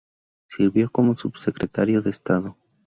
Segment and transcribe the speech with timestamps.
[0.47, 2.57] Sirvió como Subsecretario de Estado.